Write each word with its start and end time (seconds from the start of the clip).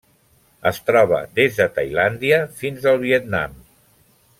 Es 0.69 0.79
troba 0.87 1.19
des 1.41 1.59
de 1.59 1.69
Tailàndia 1.77 2.43
fins 2.63 2.89
al 2.93 3.01
Vietnam. 3.07 3.59